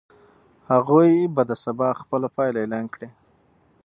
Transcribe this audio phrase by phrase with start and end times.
[0.71, 3.09] هغوی به سبا خپله پایله اعلان کړي.